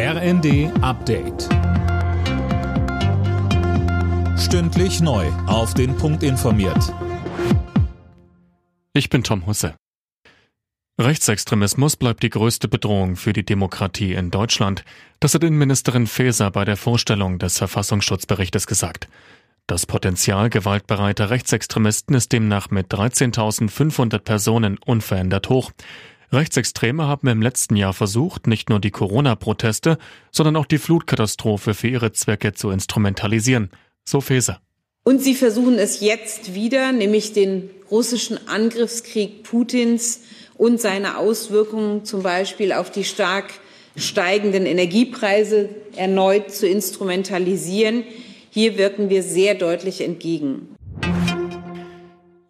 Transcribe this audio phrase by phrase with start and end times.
[0.00, 1.48] RND Update.
[4.38, 5.26] Stündlich neu.
[5.48, 6.94] Auf den Punkt informiert.
[8.92, 9.74] Ich bin Tom Husse.
[11.00, 14.84] Rechtsextremismus bleibt die größte Bedrohung für die Demokratie in Deutschland.
[15.18, 19.08] Das hat Innenministerin Faeser bei der Vorstellung des Verfassungsschutzberichtes gesagt.
[19.66, 25.72] Das Potenzial gewaltbereiter Rechtsextremisten ist demnach mit 13.500 Personen unverändert hoch.
[26.32, 29.98] Rechtsextreme haben im letzten Jahr versucht, nicht nur die Corona-Proteste,
[30.30, 33.70] sondern auch die Flutkatastrophe für ihre Zwecke zu instrumentalisieren.
[34.04, 34.60] So Feser.
[35.04, 40.20] Und sie versuchen es jetzt wieder, nämlich den russischen Angriffskrieg Putins
[40.54, 43.46] und seine Auswirkungen zum Beispiel auf die stark
[43.96, 48.04] steigenden Energiepreise erneut zu instrumentalisieren.
[48.50, 50.76] Hier wirken wir sehr deutlich entgegen.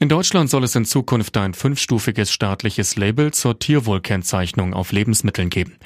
[0.00, 5.76] In Deutschland soll es in Zukunft ein fünfstufiges staatliches Label zur Tierwohlkennzeichnung auf Lebensmitteln geben.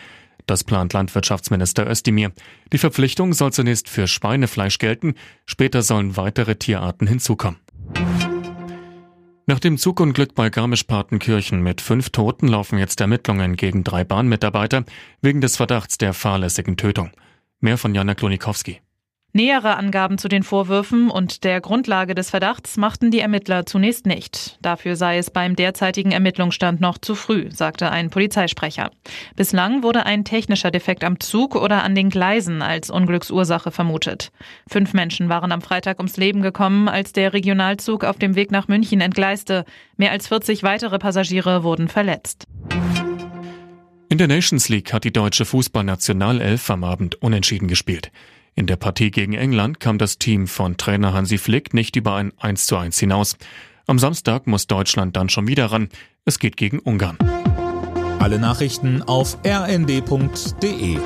[0.45, 2.33] Das plant Landwirtschaftsminister Özdemir.
[2.75, 5.15] Die Verpflichtung soll zunächst für Schweinefleisch gelten,
[5.47, 7.59] später sollen weitere Tierarten hinzukommen.
[9.47, 14.85] Nach dem Zugunglück bei Garmisch-Partenkirchen mit fünf Toten laufen jetzt Ermittlungen gegen drei Bahnmitarbeiter
[15.23, 17.13] wegen des Verdachts der fahrlässigen Tötung.
[17.61, 18.83] Mehr von Jana Klonikowski.
[19.35, 24.59] Nähere Angaben zu den Vorwürfen und der Grundlage des Verdachts machten die Ermittler zunächst nicht.
[24.61, 28.91] Dafür sei es beim derzeitigen Ermittlungsstand noch zu früh, sagte ein Polizeisprecher.
[29.35, 34.33] Bislang wurde ein technischer Defekt am Zug oder an den Gleisen als Unglücksursache vermutet.
[34.69, 38.69] Fünf Menschen waren am Freitag ums Leben gekommen, als der Regionalzug auf dem Weg nach
[38.69, 39.65] München entgleiste.
[39.97, 42.45] Mehr als 40 weitere Passagiere wurden verletzt.
[44.11, 48.13] In der Nations League hat die deutsche Fußballnationalelf am Abend unentschieden gespielt.
[48.55, 52.33] In der Partie gegen England kam das Team von Trainer Hansi Flick nicht über ein
[52.39, 53.37] 1 zu 1 hinaus.
[53.87, 55.89] Am Samstag muss Deutschland dann schon wieder ran.
[56.25, 57.17] Es geht gegen Ungarn.
[58.19, 60.99] Alle Nachrichten auf rnd.de